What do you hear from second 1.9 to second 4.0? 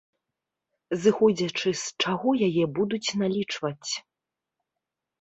чаго яе будуць налічваць?